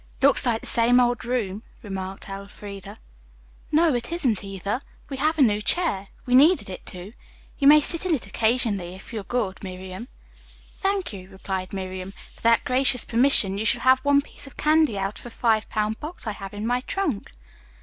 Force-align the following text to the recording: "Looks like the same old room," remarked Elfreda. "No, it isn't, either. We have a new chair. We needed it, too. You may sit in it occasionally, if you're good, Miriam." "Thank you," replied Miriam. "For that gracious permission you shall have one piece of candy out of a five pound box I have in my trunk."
"Looks 0.19 0.47
like 0.47 0.61
the 0.61 0.65
same 0.65 0.99
old 0.99 1.23
room," 1.25 1.61
remarked 1.83 2.27
Elfreda. 2.27 2.97
"No, 3.71 3.93
it 3.93 4.11
isn't, 4.11 4.43
either. 4.43 4.81
We 5.09 5.17
have 5.17 5.37
a 5.37 5.43
new 5.43 5.61
chair. 5.61 6.07
We 6.25 6.33
needed 6.33 6.71
it, 6.71 6.87
too. 6.87 7.13
You 7.59 7.67
may 7.67 7.81
sit 7.81 8.07
in 8.07 8.15
it 8.15 8.25
occasionally, 8.25 8.95
if 8.95 9.13
you're 9.13 9.23
good, 9.23 9.63
Miriam." 9.63 10.07
"Thank 10.79 11.13
you," 11.13 11.29
replied 11.29 11.71
Miriam. 11.71 12.15
"For 12.35 12.41
that 12.41 12.63
gracious 12.65 13.05
permission 13.05 13.59
you 13.59 13.65
shall 13.65 13.81
have 13.81 13.99
one 13.99 14.23
piece 14.23 14.47
of 14.47 14.57
candy 14.57 14.97
out 14.97 15.19
of 15.19 15.25
a 15.27 15.29
five 15.29 15.69
pound 15.69 15.99
box 15.99 16.25
I 16.25 16.31
have 16.31 16.55
in 16.55 16.65
my 16.65 16.79
trunk." 16.81 17.29